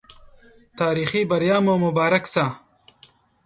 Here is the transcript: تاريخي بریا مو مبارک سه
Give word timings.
تاريخي 0.79 1.21
بریا 1.31 1.57
مو 1.65 1.73
مبارک 1.85 2.23
سه 2.33 2.45